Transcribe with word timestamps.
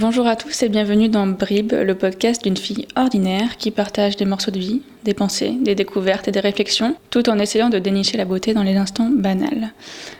Bonjour 0.00 0.28
à 0.28 0.36
tous 0.36 0.62
et 0.62 0.68
bienvenue 0.68 1.08
dans 1.08 1.26
Brib, 1.26 1.72
le 1.72 1.94
podcast 1.96 2.44
d'une 2.44 2.56
fille 2.56 2.86
ordinaire 2.94 3.56
qui 3.56 3.72
partage 3.72 4.14
des 4.14 4.26
morceaux 4.26 4.52
de 4.52 4.58
vie, 4.60 4.82
des 5.02 5.12
pensées, 5.12 5.56
des 5.60 5.74
découvertes 5.74 6.28
et 6.28 6.30
des 6.30 6.38
réflexions, 6.38 6.94
tout 7.10 7.28
en 7.28 7.40
essayant 7.40 7.68
de 7.68 7.80
dénicher 7.80 8.16
la 8.16 8.24
beauté 8.24 8.54
dans 8.54 8.62
les 8.62 8.76
instants 8.76 9.10
banals. 9.10 9.72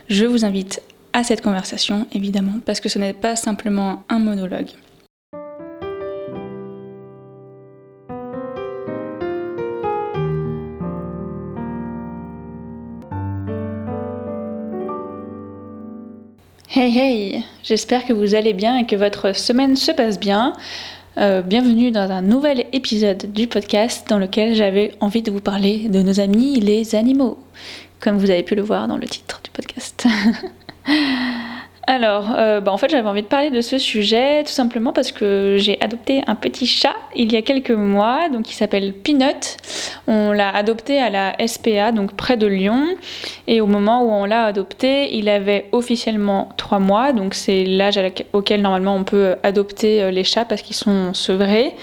Je 0.09 0.25
vous 0.25 0.43
invite 0.43 0.81
à 1.13 1.23
cette 1.23 1.41
conversation, 1.41 2.07
évidemment, 2.11 2.59
parce 2.65 2.81
que 2.81 2.89
ce 2.89 2.99
n'est 2.99 3.13
pas 3.13 3.37
simplement 3.37 4.03
un 4.09 4.19
monologue. 4.19 4.67
Hey 16.71 16.95
hey, 16.95 17.43
j'espère 17.63 18.05
que 18.05 18.13
vous 18.13 18.35
allez 18.35 18.53
bien 18.53 18.77
et 18.77 18.85
que 18.85 18.95
votre 18.95 19.35
semaine 19.35 19.75
se 19.75 19.91
passe 19.91 20.19
bien. 20.19 20.53
Euh, 21.17 21.41
bienvenue 21.41 21.89
dans 21.89 22.11
un 22.11 22.21
nouvel 22.21 22.67
épisode 22.73 23.31
du 23.33 23.47
podcast 23.47 24.07
dans 24.07 24.19
lequel 24.19 24.53
j'avais 24.53 24.93
envie 24.99 25.23
de 25.23 25.31
vous 25.31 25.41
parler 25.41 25.89
de 25.89 26.03
nos 26.03 26.19
amis 26.19 26.59
les 26.59 26.93
animaux, 26.93 27.39
comme 27.99 28.19
vous 28.19 28.29
avez 28.29 28.43
pu 28.43 28.53
le 28.53 28.61
voir 28.61 28.87
dans 28.87 28.97
le 28.97 29.07
titre 29.07 29.41
du 29.43 29.49
podcast. 29.49 30.05
Alors, 31.91 32.35
euh, 32.37 32.61
bah, 32.61 32.71
en 32.71 32.77
fait, 32.77 32.87
j'avais 32.91 33.09
envie 33.09 33.23
de 33.23 33.27
parler 33.27 33.49
de 33.49 33.61
ce 33.61 33.79
sujet 33.79 34.43
tout 34.43 34.51
simplement 34.51 34.93
parce 34.93 35.11
que 35.11 35.55
j'ai 35.57 35.81
adopté 35.81 36.21
un 36.27 36.35
petit 36.35 36.67
chat 36.67 36.93
il 37.15 37.33
y 37.33 37.35
a 37.35 37.41
quelques 37.41 37.71
mois, 37.71 38.29
donc 38.29 38.51
il 38.51 38.53
s'appelle 38.53 38.93
Peanut. 38.93 39.57
On 40.05 40.31
l'a 40.31 40.55
adopté 40.55 41.01
à 41.01 41.09
la 41.09 41.35
SPA, 41.47 41.91
donc 41.91 42.15
près 42.15 42.37
de 42.37 42.45
Lyon. 42.45 42.85
Et 43.47 43.59
au 43.59 43.65
moment 43.65 44.03
où 44.03 44.11
on 44.11 44.25
l'a 44.25 44.43
adopté, 44.43 45.17
il 45.17 45.27
avait 45.29 45.65
officiellement 45.71 46.49
trois 46.57 46.77
mois, 46.77 47.11
donc 47.11 47.33
c'est 47.33 47.63
l'âge 47.63 47.99
auquel 48.33 48.61
normalement 48.61 48.95
on 48.95 49.03
peut 49.03 49.37
adopter 49.41 50.03
euh, 50.03 50.11
les 50.11 50.23
chats 50.23 50.45
parce 50.45 50.61
qu'ils 50.61 50.75
sont 50.75 51.15
sevrés. 51.15 51.73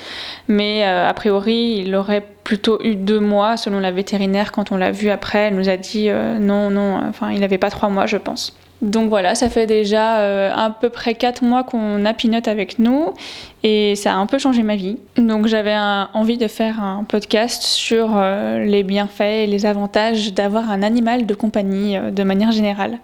Mais 0.47 0.87
euh, 0.87 1.09
a 1.09 1.15
priori, 1.15 1.83
il 1.85 1.97
aurait 1.97 2.25
plutôt 2.45 2.81
eu 2.85 2.95
deux 2.95 3.19
mois 3.19 3.57
selon 3.57 3.81
la 3.81 3.91
vétérinaire 3.91 4.53
quand 4.53 4.71
on 4.71 4.77
l'a 4.77 4.93
vu 4.93 5.11
après. 5.11 5.49
Elle 5.49 5.57
nous 5.57 5.69
a 5.69 5.77
dit 5.77 6.11
non, 6.39 6.71
non, 6.71 7.03
enfin, 7.09 7.33
il 7.33 7.41
n'avait 7.41 7.59
pas 7.59 7.71
trois 7.71 7.89
mois, 7.89 8.07
je 8.07 8.19
pense. 8.19 8.57
Donc 8.83 9.09
voilà, 9.09 9.35
ça 9.35 9.49
fait 9.49 9.67
déjà 9.67 10.19
euh, 10.19 10.51
à 10.55 10.71
peu 10.71 10.91
près 10.91 11.15
4 11.15 11.43
mois 11.43 11.65
qu'on 11.65 12.05
a 12.05 12.13
Pinot 12.13 12.41
avec 12.47 12.79
nous 12.79 13.15
et 13.63 13.95
ça 13.97 14.13
a 14.13 14.17
un 14.17 14.27
peu 14.27 14.39
changé 14.39 14.63
ma 14.63 14.77
vie. 14.77 14.99
Donc 15.17 15.47
j'avais 15.47 15.77
envie 16.13 16.37
de 16.37 16.47
faire 16.47 16.83
un 16.83 17.05
podcast 17.05 17.63
sur 17.63 18.13
euh, 18.17 18.65
les 18.65 18.83
bienfaits 18.83 19.21
et 19.23 19.47
les 19.47 19.65
avantages 19.65 20.35
d'avoir 20.35 20.71
un 20.71 20.83
animal 20.83 21.25
de 21.25 21.35
compagnie 21.35 21.97
euh, 21.97 22.11
de 22.11 22.23
manière 22.23 22.53
générale. 22.53 22.99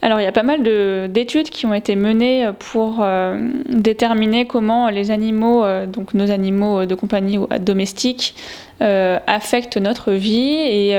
Alors 0.00 0.20
il 0.20 0.24
y 0.24 0.28
a 0.28 0.32
pas 0.32 0.44
mal 0.44 0.62
d'études 1.10 1.50
qui 1.50 1.66
ont 1.66 1.74
été 1.74 1.96
menées 1.96 2.50
pour 2.58 2.98
euh, 3.00 3.50
déterminer 3.68 4.46
comment 4.46 4.90
les 4.90 5.10
animaux, 5.10 5.64
euh, 5.64 5.86
donc 5.86 6.14
nos 6.14 6.30
animaux 6.30 6.86
de 6.86 6.94
compagnie 6.94 7.36
ou 7.36 7.48
domestiques, 7.60 8.36
euh, 8.80 9.18
affectent 9.26 9.76
notre 9.76 10.12
vie 10.12 10.54
et 10.54 10.94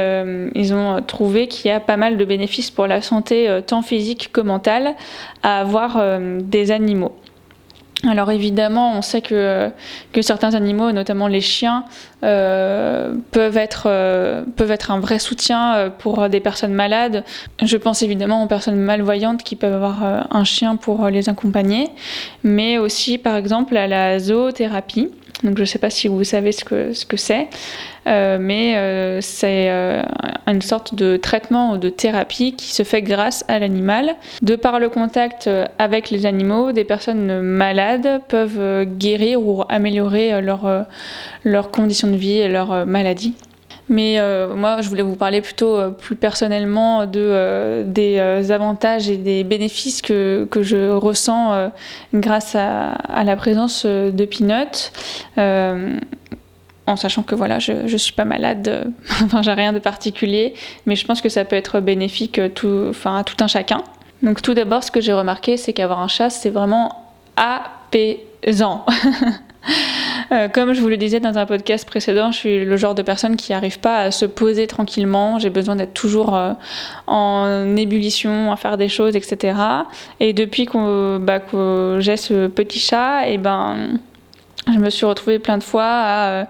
ils 0.53 0.73
ont 0.73 1.01
trouvé 1.01 1.47
qu'il 1.47 1.71
y 1.71 1.73
a 1.73 1.79
pas 1.79 1.95
mal 1.95 2.17
de 2.17 2.25
bénéfices 2.25 2.71
pour 2.71 2.87
la 2.87 3.01
santé 3.01 3.61
tant 3.65 3.81
physique 3.81 4.31
que 4.33 4.41
mentale 4.41 4.95
à 5.43 5.61
avoir 5.61 6.01
des 6.41 6.71
animaux. 6.71 7.15
Alors 8.07 8.31
évidemment, 8.31 8.97
on 8.97 9.01
sait 9.01 9.21
que, 9.21 9.69
que 10.13 10.21
certains 10.21 10.53
animaux, 10.53 10.93
notamment 10.93 11.27
les 11.27 11.41
chiens, 11.41 11.83
euh, 12.23 13.13
peuvent, 13.31 13.57
être, 13.57 13.87
euh, 13.87 14.43
peuvent 14.55 14.71
être 14.71 14.91
un 14.91 15.01
vrai 15.01 15.19
soutien 15.19 15.75
euh, 15.75 15.89
pour 15.89 16.29
des 16.29 16.39
personnes 16.39 16.73
malades. 16.73 17.25
Je 17.61 17.75
pense 17.75 18.01
évidemment 18.01 18.43
aux 18.43 18.47
personnes 18.47 18.77
malvoyantes 18.77 19.43
qui 19.43 19.57
peuvent 19.57 19.73
avoir 19.73 20.27
un 20.31 20.43
chien 20.45 20.77
pour 20.77 21.07
les 21.07 21.27
accompagner, 21.27 21.89
mais 22.43 22.77
aussi 22.77 23.17
par 23.17 23.35
exemple 23.35 23.75
à 23.75 23.87
la 23.87 24.17
zoothérapie. 24.19 25.09
Donc 25.43 25.55
je 25.55 25.61
ne 25.61 25.65
sais 25.65 25.79
pas 25.79 25.89
si 25.89 26.07
vous 26.07 26.23
savez 26.23 26.51
ce 26.51 26.65
que 26.65 26.91
ce 26.93 27.05
que 27.05 27.15
c'est, 27.15 27.47
euh, 28.07 28.37
mais 28.41 28.75
euh, 28.75 29.21
c'est 29.21 29.69
euh, 29.69 30.01
une 30.47 30.61
sorte 30.61 30.95
de 30.95 31.15
traitement 31.15 31.73
ou 31.73 31.77
de 31.77 31.89
thérapie 31.89 32.55
qui 32.55 32.73
se 32.73 32.83
fait 32.83 33.01
grâce 33.01 33.45
à 33.47 33.57
l'animal. 33.59 34.15
De 34.41 34.55
par 34.57 34.79
le 34.79 34.89
contact 34.89 35.49
avec 35.77 36.09
les 36.09 36.25
animaux, 36.25 36.73
des 36.73 36.83
personnes 36.83 37.41
malades 37.41 38.21
peuvent 38.27 38.83
guérir 38.85 39.41
ou 39.41 39.63
améliorer 39.69 40.41
leur, 40.41 40.85
leurs 41.45 41.71
conditions 41.71 42.09
de 42.09 42.17
vie 42.17 42.39
et 42.39 42.49
leur 42.49 42.85
maladie. 42.85 43.33
Mais 43.89 44.19
euh, 44.19 44.55
moi, 44.55 44.81
je 44.81 44.89
voulais 44.89 45.01
vous 45.01 45.15
parler 45.15 45.41
plutôt 45.41 45.75
euh, 45.75 45.89
plus 45.89 46.15
personnellement 46.15 47.07
euh, 47.15 47.83
des 47.83 48.51
avantages 48.51 49.09
et 49.09 49.17
des 49.17 49.43
bénéfices 49.43 50.03
que, 50.03 50.47
que 50.49 50.61
je 50.61 50.91
ressens 50.91 51.71
grâce 52.13 52.55
à, 52.55 53.23
la 53.23 53.35
présence 53.35 53.85
de 53.85 54.25
Peanut. 54.25 54.91
en 55.37 56.95
sachant 56.95 57.23
que 57.23 57.35
voilà, 57.35 57.59
je, 57.59 57.87
je 57.87 57.97
suis 57.97 58.13
pas 58.13 58.25
malade, 58.25 58.91
enfin, 59.23 59.41
j'ai 59.41 59.53
rien 59.53 59.73
de 59.73 59.79
particulier, 59.79 60.53
mais 60.85 60.95
je 60.95 61.05
pense 61.05 61.21
que 61.21 61.29
ça 61.29 61.43
peut 61.43 61.55
être 61.55 61.79
bénéfique 61.79 62.39
tout, 62.53 62.87
enfin, 62.89 63.17
à 63.17 63.23
tout 63.23 63.37
un 63.43 63.47
chacun. 63.47 63.83
Donc, 64.21 64.41
tout 64.41 64.53
d'abord, 64.53 64.83
ce 64.83 64.91
que 64.91 65.01
j'ai 65.01 65.13
remarqué, 65.13 65.57
c'est 65.57 65.73
qu'avoir 65.73 65.99
un 65.99 66.07
chat, 66.07 66.29
c'est 66.29 66.49
vraiment 66.49 67.13
apaisant. 67.35 68.85
Euh, 70.31 70.47
comme 70.47 70.73
je 70.73 70.81
vous 70.81 70.89
le 70.89 70.97
disais 70.97 71.19
dans 71.19 71.37
un 71.37 71.45
podcast 71.45 71.87
précédent, 71.87 72.31
je 72.31 72.37
suis 72.37 72.65
le 72.65 72.77
genre 72.77 72.95
de 72.95 73.01
personne 73.01 73.35
qui 73.35 73.51
n'arrive 73.51 73.79
pas 73.79 73.97
à 73.97 74.11
se 74.11 74.25
poser 74.25 74.67
tranquillement. 74.67 75.39
J'ai 75.39 75.49
besoin 75.49 75.75
d'être 75.75 75.93
toujours 75.93 76.35
euh, 76.35 76.53
en 77.07 77.75
ébullition, 77.75 78.51
à 78.51 78.55
faire 78.55 78.77
des 78.77 78.89
choses, 78.89 79.15
etc. 79.15 79.57
Et 80.19 80.33
depuis 80.33 80.67
bah, 80.71 81.39
que 81.39 81.97
j'ai 81.99 82.17
ce 82.17 82.47
petit 82.47 82.79
chat, 82.79 83.27
et 83.27 83.37
ben, 83.37 83.99
je 84.71 84.77
me 84.77 84.89
suis 84.89 85.05
retrouvée 85.05 85.39
plein 85.39 85.57
de 85.57 85.63
fois 85.63 85.85
à 85.85 86.47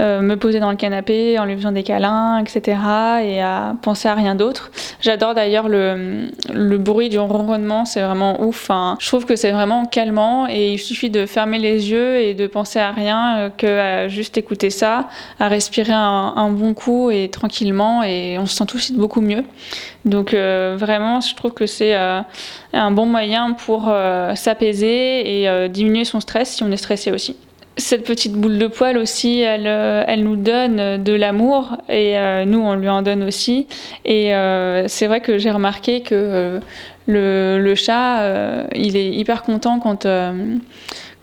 euh, 0.00 0.22
me 0.22 0.36
poser 0.36 0.60
dans 0.60 0.70
le 0.70 0.76
canapé 0.76 1.38
en 1.38 1.44
lui 1.44 1.54
faisant 1.56 1.72
des 1.72 1.82
câlins, 1.82 2.38
etc. 2.38 2.78
et 3.22 3.42
à 3.42 3.76
penser 3.82 4.08
à 4.08 4.14
rien 4.14 4.34
d'autre. 4.34 4.70
J'adore 5.00 5.34
d'ailleurs 5.34 5.68
le, 5.68 6.28
le, 6.52 6.78
bruit 6.78 7.10
du 7.10 7.18
ronronnement, 7.18 7.84
c'est 7.84 8.00
vraiment 8.00 8.42
ouf. 8.42 8.70
je 8.98 9.06
trouve 9.06 9.26
que 9.26 9.36
c'est 9.36 9.50
vraiment 9.50 9.84
calmant 9.84 10.46
et 10.48 10.72
il 10.72 10.78
suffit 10.78 11.10
de 11.10 11.26
fermer 11.26 11.58
les 11.58 11.90
yeux 11.90 12.16
et 12.16 12.32
de 12.32 12.46
penser 12.46 12.78
à 12.78 12.92
rien 12.92 13.38
euh, 13.38 13.50
que 13.50 14.08
juste 14.08 14.38
écouter 14.38 14.70
ça, 14.70 15.08
à 15.38 15.48
respirer 15.48 15.92
un, 15.92 16.50
bon 16.50 16.72
coup 16.72 17.10
et 17.10 17.28
tranquillement 17.28 18.02
et 18.02 18.38
on 18.38 18.46
se 18.46 18.56
sent 18.56 18.64
tout 18.66 18.78
de 18.78 18.82
suite 18.82 18.96
beaucoup 18.96 19.20
mieux. 19.20 19.44
Donc 20.06 20.32
euh, 20.32 20.76
vraiment, 20.78 21.20
je 21.20 21.34
trouve 21.34 21.52
que 21.52 21.66
c'est 21.66 21.94
un 21.94 22.90
bon 22.90 23.04
moyen 23.04 23.52
pour 23.52 23.92
s'apaiser 24.34 25.42
et 25.42 25.68
diminuer 25.68 26.04
son 26.04 26.20
stress 26.20 26.54
si 26.54 26.62
on 26.62 26.70
est 26.70 26.78
stressé 26.78 27.12
aussi 27.12 27.36
cette 27.80 28.04
petite 28.04 28.32
boule 28.32 28.58
de 28.58 28.66
poil 28.66 28.96
aussi, 28.96 29.40
elle, 29.40 29.66
euh, 29.66 30.04
elle 30.06 30.22
nous 30.22 30.36
donne 30.36 31.02
de 31.02 31.12
l'amour 31.12 31.76
et 31.88 32.18
euh, 32.18 32.44
nous, 32.44 32.60
on 32.60 32.74
lui 32.74 32.88
en 32.88 33.02
donne 33.02 33.22
aussi. 33.22 33.66
Et 34.04 34.34
euh, 34.34 34.86
c'est 34.88 35.06
vrai 35.06 35.20
que 35.20 35.38
j'ai 35.38 35.50
remarqué 35.50 36.02
que 36.02 36.60
le, 37.06 37.74
chat, 37.74 38.66
il 38.74 38.96
est 38.96 39.10
hyper 39.10 39.42
content 39.42 39.80
quand 39.80 40.06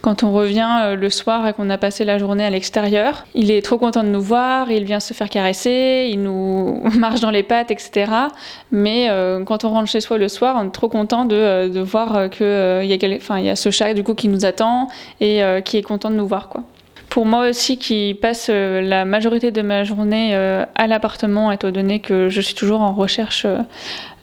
quand 0.02 0.24
on 0.24 0.32
revient 0.32 0.70
euh, 0.84 0.96
le 0.96 1.10
soir 1.10 1.48
et 1.48 1.54
qu'on 1.54 1.70
a 1.70 1.78
passé 1.78 2.06
la 2.06 2.18
journée 2.18 2.46
à 2.46 2.50
l'extérieur. 2.50 3.26
Il 3.34 3.52
est 3.52 3.62
trop 3.62 3.78
content 3.78 4.04
de 4.04 4.10
nous 4.10 4.22
voir, 4.22 4.72
il 4.72 4.84
vient 4.84 5.00
se 5.00 5.14
faire 5.14 5.30
caresser, 5.30 6.10
il 6.12 6.22
nous 6.22 6.82
marche 6.98 7.20
dans 7.20 7.32
les 7.32 7.44
pattes, 7.44 7.72
etc. 7.72 8.12
Mais 8.72 9.10
euh, 9.10 9.44
quand 9.44 9.64
on 9.66 9.70
rentre 9.70 9.90
chez 9.90 10.02
soi 10.02 10.18
le 10.18 10.28
soir, 10.28 10.58
on 10.60 10.68
est 10.68 10.72
trop 10.72 10.90
content 10.90 11.26
de, 11.26 11.36
euh, 11.36 11.84
voir 11.84 12.30
qu'il 12.30 12.46
y, 12.46 12.50
a 12.50 13.40
y 13.40 13.50
a 13.50 13.56
ce 13.56 13.72
chat 13.72 13.94
du 13.94 14.04
coup 14.04 14.14
qui 14.14 14.28
nous 14.28 14.46
attend 14.46 14.88
et 15.20 15.42
qui 15.64 15.78
est 15.78 15.82
content 15.84 16.10
de 16.10 16.16
nous 16.16 16.28
voir. 16.28 16.50
quoi 16.50 16.64
pour 17.18 17.26
moi 17.26 17.50
aussi 17.50 17.80
qui 17.80 18.14
passe 18.14 18.46
euh, 18.52 18.80
la 18.80 19.04
majorité 19.04 19.50
de 19.50 19.64
ma 19.64 19.84
journée 19.84 20.36
euh, 20.36 20.66
à 20.76 20.86
l'appartement, 20.86 21.52
étant 21.52 21.72
donné 21.72 22.00
que 22.00 22.30
je 22.30 22.42
suis 22.42 22.54
toujours 22.54 22.82
en 22.82 22.94
recherche 22.94 23.48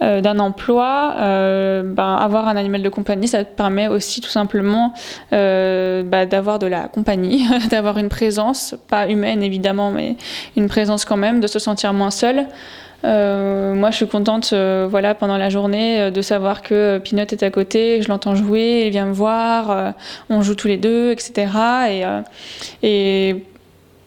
euh, 0.00 0.20
d'un 0.20 0.38
emploi, 0.38 1.16
ben, 1.18 2.14
avoir 2.14 2.46
un 2.46 2.54
animal 2.54 2.84
de 2.84 2.88
compagnie, 2.88 3.26
ça 3.26 3.42
permet 3.42 3.88
aussi 3.88 4.20
tout 4.20 4.30
simplement 4.30 4.94
bah, 5.32 6.24
d'avoir 6.24 6.60
de 6.60 6.68
la 6.68 6.86
compagnie, 6.86 7.48
d'avoir 7.68 7.98
une 7.98 8.08
présence, 8.08 8.76
pas 8.88 9.08
humaine 9.08 9.42
évidemment, 9.42 9.90
mais 9.90 10.14
une 10.56 10.68
présence 10.68 11.04
quand 11.04 11.16
même, 11.16 11.40
de 11.40 11.48
se 11.48 11.58
sentir 11.58 11.92
moins 11.94 12.12
seul. 12.12 12.46
Euh, 13.04 13.74
moi, 13.74 13.90
je 13.90 13.96
suis 13.96 14.08
contente, 14.08 14.50
euh, 14.52 14.86
voilà, 14.90 15.14
pendant 15.14 15.36
la 15.36 15.50
journée, 15.50 16.00
euh, 16.00 16.10
de 16.10 16.22
savoir 16.22 16.62
que 16.62 16.98
Pinot 16.98 17.22
est 17.22 17.42
à 17.42 17.50
côté, 17.50 18.00
je 18.00 18.08
l'entends 18.08 18.34
jouer, 18.34 18.84
il 18.86 18.90
vient 18.90 19.06
me 19.06 19.12
voir, 19.12 19.94
on 20.30 20.40
joue 20.42 20.54
tous 20.54 20.68
les 20.68 20.78
deux, 20.78 21.12
etc. 21.12 21.48
Et, 22.82 23.36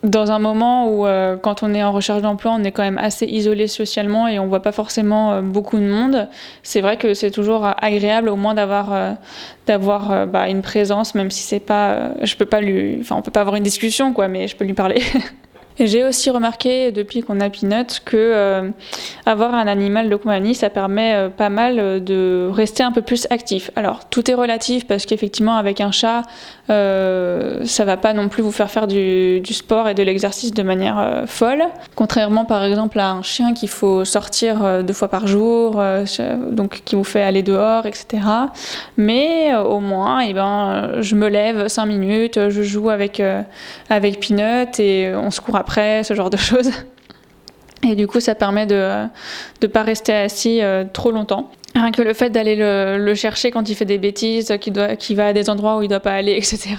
dans 0.04 0.32
un 0.32 0.40
moment 0.40 0.90
où, 0.90 1.06
quand 1.42 1.64
on 1.64 1.74
est 1.74 1.84
en 1.84 1.92
recherche 1.92 2.22
d'emploi, 2.22 2.56
on 2.58 2.64
est 2.64 2.72
quand 2.72 2.84
même 2.84 3.00
assez 3.00 3.26
isolé 3.26 3.68
socialement 3.68 4.28
et 4.28 4.40
on 4.40 4.48
voit 4.48 4.62
pas 4.62 4.72
forcément 4.72 5.42
beaucoup 5.42 5.78
de 5.78 5.88
monde, 5.88 6.30
c'est 6.64 6.82
vrai 6.82 6.98
que 6.98 7.14
c'est 7.14 7.32
toujours 7.32 7.68
agréable 7.82 8.30
au 8.30 8.36
moins 8.36 8.54
d'avoir 8.54 9.18
d'avoir 9.66 10.28
bah, 10.28 10.48
une 10.48 10.62
présence, 10.62 11.16
même 11.16 11.32
si 11.32 11.42
c'est 11.42 11.60
pas, 11.60 12.12
je 12.22 12.36
peux 12.36 12.46
pas 12.46 12.62
lui, 12.62 13.00
enfin, 13.02 13.16
on 13.18 13.22
peut 13.22 13.32
pas 13.32 13.42
avoir 13.42 13.56
une 13.56 13.64
discussion, 13.64 14.14
quoi, 14.14 14.28
mais 14.28 14.48
je 14.48 14.56
peux 14.56 14.66
lui 14.66 14.76
parler. 14.76 15.02
J'ai 15.80 16.04
aussi 16.04 16.30
remarqué 16.30 16.92
depuis 16.92 17.22
qu'on 17.22 17.40
a 17.40 17.50
Peanut 17.50 18.02
que 18.04 18.18
euh, 18.18 18.70
avoir 19.28 19.54
un 19.54 19.68
animal 19.68 20.10
de 20.10 20.16
compagnie, 20.16 20.56
ça 20.56 20.70
permet 20.70 21.14
euh, 21.14 21.30
pas 21.30 21.50
mal 21.50 21.80
euh, 21.80 22.00
de 22.00 22.50
rester 22.52 22.82
un 22.82 22.92
peu 22.92 23.02
plus 23.02 23.28
actif. 23.30 23.72
Alors 23.76 24.08
tout 24.10 24.32
est 24.32 24.34
relatif 24.34 24.88
parce 24.88 25.06
qu'effectivement 25.06 25.58
avec 25.58 25.82
un 25.82 25.92
chat, 25.92 26.24
euh, 26.70 27.66
ça 27.66 27.84
va 27.86 27.98
pas 27.98 28.14
non 28.14 28.30
plus 28.30 28.42
vous 28.42 28.52
faire 28.52 28.72
faire 28.72 28.88
du, 28.88 29.42
sport 29.52 29.90
et 29.90 29.94
de 29.94 30.04
l'exercice 30.04 30.54
de 30.54 30.64
manière 30.64 31.24
folle. 31.26 31.64
Contrairement 31.96 32.46
par 32.46 32.64
exemple 32.64 33.00
à 33.00 33.12
un 33.12 33.22
chien 33.22 33.54
qu'il 33.54 33.70
faut 33.70 34.06
sortir 34.06 34.84
deux 34.84 34.94
fois 34.94 35.08
par 35.08 35.26
jour, 35.26 35.82
donc 36.52 36.82
qui 36.86 36.96
vous 36.96 37.04
fait 37.04 37.24
aller 37.24 37.42
dehors, 37.42 37.86
etc. 37.86 38.24
Mais 38.98 39.56
au 39.56 39.80
moins, 39.80 40.20
eh 40.20 40.34
ben, 40.34 41.02
je 41.02 41.16
me 41.16 41.28
lève 41.28 41.70
cinq 41.70 41.88
minutes, 41.88 42.50
je 42.50 42.62
joue 42.62 42.90
avec, 42.90 43.22
avec 43.90 44.20
Peanut 44.20 44.80
et 44.80 45.14
on 45.16 45.32
se 45.32 45.42
court 45.42 45.56
après, 45.56 45.67
ce 45.76 46.14
genre 46.14 46.30
de 46.30 46.38
choses. 46.38 46.72
Et 47.84 47.96
du 47.96 48.08
coup, 48.08 48.20
ça 48.20 48.36
permet 48.36 48.66
de 48.66 49.06
ne 49.62 49.68
pas 49.68 49.84
rester 49.84 50.14
assis 50.14 50.62
euh, 50.62 50.84
trop 50.92 51.12
longtemps. 51.12 51.52
Rien 51.76 51.92
que 51.92 52.02
le 52.02 52.14
fait 52.14 52.32
d'aller 52.32 52.56
le, 52.56 53.14
chercher 53.14 53.52
quand 53.52 53.70
il 53.70 53.76
fait 53.76 53.86
des 53.86 54.00
bêtises, 54.00 54.58
qu'il 54.60 54.74
qu 55.00 55.14
va 55.14 55.28
à 55.28 55.34
des 55.34 55.50
endroits 55.50 55.78
où 55.78 55.84
il 55.84 55.88
doit 55.88 56.00
pas 56.00 56.14
aller, 56.14 56.32
etc. 56.38 56.76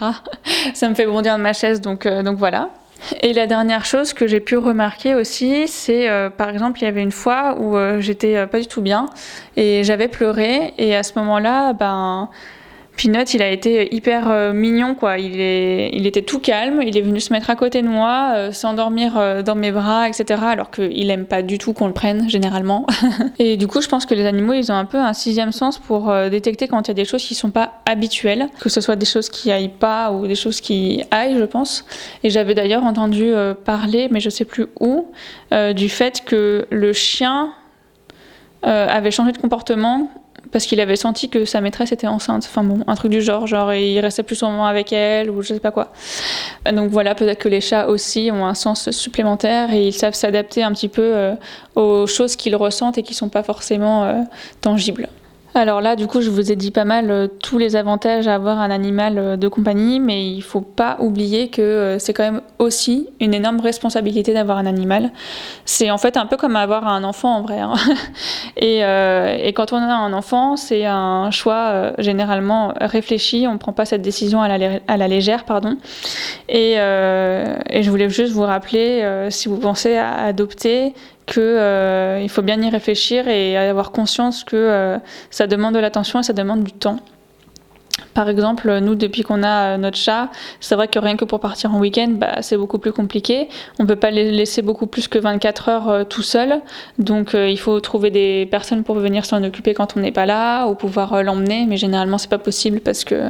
ça 0.75 0.89
me 0.89 0.95
fait 0.95 1.07
bondir 1.07 1.37
de 1.37 1.43
ma 1.43 1.53
chaise, 1.53 1.81
donc, 1.81 2.05
euh, 2.05 2.23
donc 2.23 2.37
voilà. 2.37 2.71
Et 3.23 3.33
la 3.33 3.47
dernière 3.47 3.85
chose 3.85 4.13
que 4.13 4.27
j'ai 4.27 4.41
pu 4.41 4.57
remarquer 4.57 5.15
aussi, 5.15 5.69
c'est 5.69 6.11
euh, 6.11 6.31
par 6.31 6.49
exemple, 6.49 6.81
il 6.81 6.85
y 6.85 6.89
avait 6.89 7.03
une 7.03 7.13
fois 7.13 7.57
où 7.61 7.77
j'étais 8.01 8.45
pas 8.49 8.59
du 8.59 8.67
tout 8.67 8.83
bien 8.83 9.07
et 9.57 9.85
j'avais 9.85 10.09
pleuré 10.09 10.75
et 10.79 10.97
à 10.97 11.05
ce 11.05 11.13
moment-là, 11.17 11.75
ben 11.75 12.29
Peanut, 12.99 13.33
il 13.33 13.43
a 13.43 13.49
été 13.49 13.95
hyper 13.95 14.29
euh, 14.29 14.53
mignon, 14.53 14.97
quoi. 14.97 15.19
Il, 15.19 15.41
est, 15.41 15.91
il 15.93 16.05
était 16.05 16.23
tout 16.23 16.41
calme, 16.41 16.83
il 16.85 16.99
est 16.99 17.01
venu 17.01 17.21
se 17.21 17.33
mettre 17.33 17.49
à 17.49 17.55
côté 17.55 17.81
de 17.81 17.87
moi, 17.87 18.33
euh, 18.35 18.51
s'endormir 18.51 19.17
euh, 19.17 19.43
dans 19.43 19.55
mes 19.55 19.71
bras, 19.71 20.09
etc. 20.09 20.43
Alors 20.43 20.73
qu'il 20.73 21.09
aime 21.09 21.25
pas 21.25 21.43
du 21.43 21.59
tout 21.59 21.73
qu'on 21.73 21.87
le 21.87 21.93
prenne, 21.93 22.29
généralement. 22.29 22.87
et 23.39 23.57
du 23.57 23.69
coup, 23.69 23.81
je 23.81 23.87
pense 23.87 24.05
que 24.05 24.15
les 24.15 24.27
animaux, 24.27 24.53
ils 24.53 24.73
ont 24.73 24.75
un 24.75 24.85
peu 24.85 24.99
un 24.99 25.13
sixième 25.13 25.53
sens 25.53 25.79
pour 25.79 26.13
détecter 26.29 26.67
quand 26.67 26.89
il 26.89 26.89
y 26.89 26.91
a 26.91 26.95
des 26.95 27.05
choses 27.05 27.23
qui 27.23 27.37
sont 27.37 27.53
pas 27.53 27.75
habituelles, 27.87 28.49
que 28.59 28.69
ce 28.69 28.81
soit 28.81 28.97
des 28.97 29.07
choses 29.07 29.29
qui 29.29 29.53
aillent 29.53 29.69
pas 29.69 30.11
ou 30.11 30.27
des 30.27 30.35
choses 30.35 30.61
qui 30.61 31.05
aillent, 31.13 31.39
je 31.39 31.45
pense. 31.45 31.85
Et 32.25 32.31
j'avais 32.31 32.55
d'ailleurs 32.55 32.83
entendu 32.83 33.33
parler, 33.65 34.09
mais 34.11 34.19
je 34.19 34.29
sais 34.29 34.45
plus 34.45 34.67
où, 34.81 35.07
du 35.75 35.89
fait 35.89 36.25
que 36.25 36.67
le 36.71 36.93
chien 36.93 37.51
avait 38.63 39.13
changé 39.13 39.31
de 39.31 39.39
comportement 39.39 40.11
parce 40.53 40.67
qu'il 40.67 40.81
avait 40.81 40.97
senti 40.97 41.29
que 41.29 41.45
sa 41.45 41.61
maîtresse 41.61 41.93
était 41.93 42.07
enceinte. 42.07 42.45
Enfin 42.47 42.65
bon, 42.65 42.85
un 42.87 42.95
truc 42.95 43.11
du 43.11 43.21
genre, 43.21 43.47
genre 43.47 43.73
il 43.75 43.99
restait 44.01 44.23
plus 44.23 44.37
souvent 44.37 44.65
avec 44.65 44.93
elle 44.93 45.31
ou 45.31 45.43
je 45.43 45.55
sais 45.55 45.61
pas 45.61 45.71
quoi. 45.71 45.93
Donc 46.73 46.91
voilà, 46.91 47.15
peut-être 47.15 47.39
que 47.39 47.49
les 47.49 47.61
chats 47.61 47.89
aussi 47.89 48.31
ont 48.33 48.47
un 48.47 48.55
sens 48.55 48.91
supplémentaire 48.91 49.73
et 49.73 49.89
ils 49.89 49.93
savent 49.93 50.15
s'adapter 50.15 50.63
un 50.63 50.73
petit 50.73 50.89
peu 50.89 51.03
euh, 51.03 51.35
aux 51.75 52.07
choses 52.07 52.37
qu'ils 52.37 52.57
ressentent 52.57 52.99
et 52.99 53.03
qui 53.03 53.15
sont 53.15 53.29
pas 53.29 53.43
forcément 53.43 54.05
euh, 54.05 54.23
tangibles. 54.61 55.09
Alors 55.55 55.81
là, 55.81 55.97
du 55.97 56.07
coup, 56.07 56.21
je 56.21 56.29
vous 56.29 56.53
ai 56.53 56.57
dit 56.57 56.71
pas 56.71 56.85
mal 56.85 57.11
euh, 57.11 57.27
tous 57.27 57.59
les 57.59 57.75
avantages 57.75 58.29
à 58.29 58.35
avoir 58.35 58.59
un 58.59 58.71
animal 58.71 59.19
euh, 59.19 59.37
de 59.37 59.49
compagnie, 59.49 59.99
mais 59.99 60.27
il 60.27 60.43
faut 60.43 60.61
pas 60.61 60.97
oublier 61.01 61.49
que 61.49 61.63
euh, 61.63 61.99
c'est 61.99 62.13
quand 62.13 62.23
même 62.23 62.43
aussi 62.59 63.09
une 63.19 63.33
énorme 63.33 63.59
responsabilité 63.61 64.35
d'avoir 64.35 64.59
un 64.59 64.67
animal. 64.67 65.11
C'est 65.65 65.91
en 65.91 65.97
fait 65.97 66.17
un 66.17 66.27
peu 66.27 66.37
comme 66.37 66.55
avoir 66.55 66.87
un 66.87 67.03
enfant 67.03 67.37
en 67.37 67.43
vrai. 67.43 67.61
Hein. 67.61 67.75
Et, 68.57 68.83
quand 69.55 69.73
on 69.73 69.77
a 69.77 69.95
un 69.95 70.13
enfant, 70.13 70.57
c'est 70.57 70.85
un 70.85 71.31
choix 71.31 71.93
généralement 71.99 72.73
réfléchi. 72.81 73.47
On 73.49 73.55
ne 73.55 73.59
prend 73.59 73.73
pas 73.73 73.85
cette 73.85 74.03
décision 74.03 74.43
à 74.43 74.59
la, 74.59 75.09
légère, 75.09 75.45
pardon. 75.45 75.77
Et, 76.49 76.75
je 76.77 77.91
voulais 77.91 78.11
juste 78.11 78.33
vous 78.33 78.43
rappeler, 78.43 79.27
si 79.31 79.49
vous 79.49 79.57
pensez 79.57 79.97
à 79.97 80.25
adopter, 80.25 80.95
qu'il 81.29 81.43
euh, 81.43 82.27
faut 82.29 82.43
bien 82.43 82.61
y 82.61 82.69
réfléchir 82.71 83.29
et 83.29 83.57
avoir 83.57 83.93
conscience 83.93 84.45
que 84.45 84.57
euh, 84.57 84.99
ça 85.31 85.47
demande 85.47 85.75
de 85.75 85.79
l'attention 85.79 86.21
et 86.21 86.23
ça 86.23 86.33
demande 86.33 86.65
du 86.65 86.73
temps. 86.73 86.99
Par 88.15 88.29
exemple, 88.29 88.81
nous, 88.81 88.95
depuis 88.95 89.23
qu'on 89.23 89.43
a 89.43 89.77
notre 89.79 89.97
chat, 89.97 90.31
c'est 90.61 90.75
vrai 90.75 90.89
que 90.89 90.99
rien 90.99 91.17
que 91.17 91.25
pour 91.25 91.41
partir 91.41 91.75
en 91.75 91.79
week-end, 91.79 92.09
bah, 92.11 92.43
c'est 92.43 92.57
beaucoup 92.57 92.79
plus 92.79 92.93
compliqué. 92.93 93.49
On 93.79 93.85
ne 93.85 93.89
peut 93.89 93.97
pas 93.97 94.11
les 94.11 94.31
laisser 94.31 94.63
beaucoup 94.63 94.87
plus 94.87 95.09
que 95.09 95.19
24 95.19 95.69
heures 95.69 95.89
euh, 95.89 96.05
tout 96.05 96.23
seul. 96.23 96.61
Donc, 96.99 97.35
euh, 97.35 97.49
il 97.49 97.59
faut 97.59 97.79
trouver 97.81 98.11
des 98.11 98.47
personnes 98.47 98.83
pour 98.83 98.97
venir 98.97 99.25
s'en 99.25 99.43
occuper 99.45 99.75
quand 99.75 99.97
on 99.97 100.01
n'est 100.01 100.13
pas 100.13 100.27
là 100.27 100.67
ou 100.67 100.75
pouvoir 100.75 101.15
euh, 101.15 101.23
l'emmener. 101.23 101.67
Mais 101.67 101.77
généralement, 101.77 102.19
c'est 102.19 102.31
pas 102.31 102.39
possible 102.39 102.81
parce 102.81 103.05
que 103.05 103.29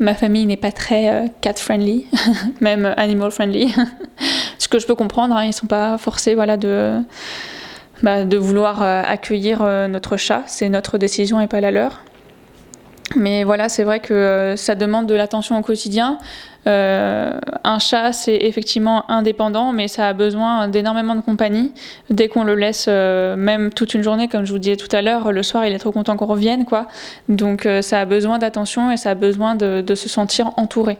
ma 0.00 0.14
famille 0.14 0.46
n'est 0.46 0.56
pas 0.56 0.72
très 0.72 1.08
euh, 1.08 1.26
cat-friendly, 1.40 2.06
même 2.60 2.94
animal-friendly. 2.96 3.74
Ce 4.66 4.68
que 4.68 4.80
je 4.80 4.86
peux 4.88 4.96
comprendre, 4.96 5.36
hein, 5.36 5.44
ils 5.44 5.52
sont 5.52 5.68
pas 5.68 5.96
forcés 5.96 6.34
voilà, 6.34 6.56
de, 6.56 7.00
bah, 8.02 8.24
de 8.24 8.36
vouloir 8.36 8.82
euh, 8.82 9.00
accueillir 9.06 9.60
euh, 9.62 9.86
notre 9.86 10.16
chat. 10.16 10.42
C'est 10.46 10.68
notre 10.68 10.98
décision 10.98 11.40
et 11.40 11.46
pas 11.46 11.60
la 11.60 11.70
leur. 11.70 12.02
Mais 13.14 13.44
voilà, 13.44 13.68
c'est 13.68 13.84
vrai 13.84 14.00
que 14.00 14.12
euh, 14.12 14.56
ça 14.56 14.74
demande 14.74 15.06
de 15.06 15.14
l'attention 15.14 15.56
au 15.56 15.62
quotidien. 15.62 16.18
Un 16.66 17.78
chat, 17.78 18.12
c'est 18.12 18.34
effectivement 18.34 19.08
indépendant, 19.08 19.72
mais 19.72 19.86
ça 19.86 20.08
a 20.08 20.12
besoin 20.12 20.66
d'énormément 20.66 21.14
de 21.14 21.20
compagnie. 21.20 21.72
Dès 22.10 22.26
qu'on 22.26 22.42
le 22.42 22.56
laisse, 22.56 22.88
même 22.88 23.72
toute 23.72 23.94
une 23.94 24.02
journée, 24.02 24.26
comme 24.26 24.44
je 24.46 24.50
vous 24.50 24.58
disais 24.58 24.74
tout 24.74 24.88
à 24.90 25.00
l'heure, 25.00 25.30
le 25.30 25.44
soir, 25.44 25.64
il 25.64 25.72
est 25.72 25.78
trop 25.78 25.92
content 25.92 26.16
qu'on 26.16 26.26
revienne, 26.26 26.64
quoi. 26.64 26.88
Donc, 27.28 27.68
ça 27.82 28.00
a 28.00 28.04
besoin 28.04 28.38
d'attention 28.38 28.90
et 28.90 28.96
ça 28.96 29.10
a 29.10 29.14
besoin 29.14 29.54
de 29.54 29.94
se 29.94 30.08
sentir 30.08 30.50
entouré. 30.56 30.98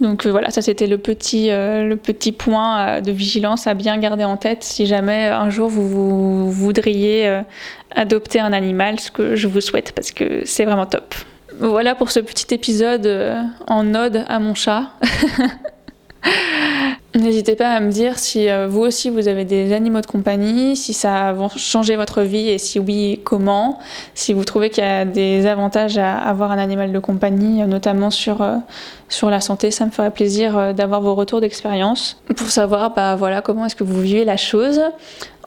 Donc 0.00 0.26
euh, 0.26 0.30
voilà, 0.30 0.50
ça 0.50 0.62
c'était 0.62 0.86
le 0.86 0.98
petit, 0.98 1.50
euh, 1.50 1.96
point 2.36 2.78
euh, 2.80 3.00
de 3.00 3.12
vigilance 3.12 3.66
à 3.66 3.74
bien 3.74 3.96
garder 3.98 4.24
en 4.24 4.36
tête 4.36 4.62
si 4.64 4.86
jamais 4.86 5.26
un 5.26 5.50
jour 5.50 5.68
vous, 5.68 5.88
vous 5.88 6.50
voudriez 6.50 7.42
adopter 7.94 8.40
un 8.40 8.52
animal, 8.52 8.98
ce 8.98 9.10
que 9.10 9.36
je 9.36 9.46
vous 9.46 9.60
souhaite 9.60 9.92
parce 9.92 10.10
que 10.10 10.42
c'est 10.44 10.64
vraiment 10.64 10.86
top. 10.86 11.14
Voilà 11.58 11.94
pour 11.94 12.10
ce 12.10 12.20
petit 12.20 12.52
épisode 12.52 13.08
en 13.66 13.94
ode 13.94 14.24
à 14.28 14.38
mon 14.40 14.54
chat. 14.54 14.90
N'hésitez 17.14 17.54
pas 17.54 17.68
à 17.68 17.80
me 17.80 17.92
dire 17.92 18.18
si 18.18 18.48
euh, 18.48 18.66
vous 18.66 18.80
aussi 18.80 19.08
vous 19.08 19.28
avez 19.28 19.44
des 19.44 19.72
animaux 19.72 20.00
de 20.00 20.06
compagnie, 20.06 20.74
si 20.74 20.92
ça 20.92 21.28
a 21.28 21.48
changé 21.56 21.94
votre 21.94 22.22
vie 22.22 22.48
et 22.48 22.58
si 22.58 22.80
oui, 22.80 23.20
comment. 23.22 23.78
Si 24.14 24.32
vous 24.32 24.44
trouvez 24.44 24.68
qu'il 24.68 24.82
y 24.82 24.86
a 24.86 25.04
des 25.04 25.46
avantages 25.46 25.96
à 25.96 26.16
avoir 26.16 26.50
un 26.50 26.58
animal 26.58 26.92
de 26.92 26.98
compagnie, 26.98 27.62
notamment 27.66 28.10
sur, 28.10 28.42
euh, 28.42 28.56
sur 29.08 29.30
la 29.30 29.40
santé, 29.40 29.70
ça 29.70 29.86
me 29.86 29.92
ferait 29.92 30.10
plaisir 30.10 30.74
d'avoir 30.74 31.00
vos 31.00 31.14
retours 31.14 31.40
d'expérience 31.40 32.20
pour 32.34 32.48
savoir 32.48 32.94
bah, 32.94 33.14
voilà, 33.14 33.42
comment 33.42 33.66
est-ce 33.66 33.76
que 33.76 33.84
vous 33.84 34.00
vivez 34.00 34.24
la 34.24 34.36
chose. 34.36 34.80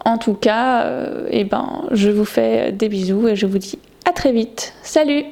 En 0.05 0.17
tout 0.17 0.35
cas, 0.35 0.83
euh, 0.83 1.27
eh 1.31 1.43
ben, 1.43 1.83
je 1.91 2.09
vous 2.09 2.23
fais 2.23 2.71
des 2.71 2.87
bisous 2.87 3.27
et 3.27 3.35
je 3.35 3.45
vous 3.45 3.57
dis 3.57 3.77
à 4.05 4.13
très 4.13 4.31
vite. 4.31 4.73
Salut 4.83 5.25